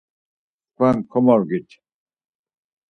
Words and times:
Tkvan 0.65 0.97
komogit. 1.11 1.69